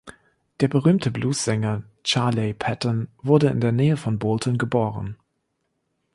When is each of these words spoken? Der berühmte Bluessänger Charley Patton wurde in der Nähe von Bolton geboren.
Der 0.61 0.67
berühmte 0.67 1.11
Bluessänger 1.11 1.83
Charley 2.03 2.55
Patton 2.55 3.07
wurde 3.21 3.49
in 3.49 3.61
der 3.61 3.71
Nähe 3.71 3.97
von 3.97 4.17
Bolton 4.17 4.57
geboren. 4.57 5.15